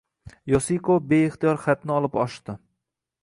[0.51, 2.57] Yosiko beixtiyor xatni olib ochdi